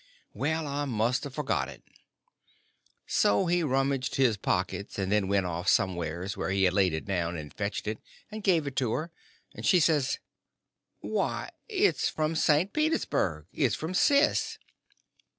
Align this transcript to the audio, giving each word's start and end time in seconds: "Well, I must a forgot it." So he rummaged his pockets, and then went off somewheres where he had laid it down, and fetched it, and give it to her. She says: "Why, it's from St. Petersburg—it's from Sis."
"Well, 0.33 0.65
I 0.65 0.85
must 0.85 1.27
a 1.27 1.29
forgot 1.29 1.69
it." 1.69 1.83
So 3.05 3.45
he 3.45 3.61
rummaged 3.61 4.15
his 4.15 4.35
pockets, 4.35 4.97
and 4.97 5.11
then 5.11 5.27
went 5.27 5.45
off 5.45 5.69
somewheres 5.69 6.35
where 6.35 6.49
he 6.49 6.63
had 6.63 6.73
laid 6.73 6.95
it 6.95 7.05
down, 7.05 7.37
and 7.37 7.53
fetched 7.53 7.85
it, 7.85 7.99
and 8.31 8.41
give 8.41 8.65
it 8.65 8.75
to 8.77 8.93
her. 8.93 9.11
She 9.61 9.79
says: 9.79 10.17
"Why, 11.01 11.51
it's 11.69 12.09
from 12.09 12.33
St. 12.35 12.73
Petersburg—it's 12.73 13.75
from 13.75 13.93
Sis." 13.93 14.57